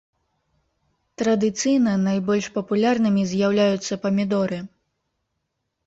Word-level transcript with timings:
Традыцыйна 1.23 1.93
найбольш 2.07 2.45
папулярнымі 2.57 3.21
з'яўляюцца 3.35 4.03
памідоры. 4.07 4.59